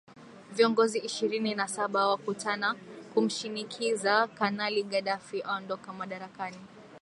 viongozi 0.51 0.99
ishirini 0.99 1.55
na 1.55 1.67
saba 1.67 2.07
wakutana 2.07 2.75
kumshinikiza 3.13 4.27
kanali 4.27 4.83
gaddafi 4.83 5.41
aondoka 5.41 5.93
madarakani 5.93 6.59